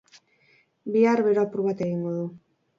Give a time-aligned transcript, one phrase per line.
[0.95, 2.29] Bihar bero apur bat egingo du.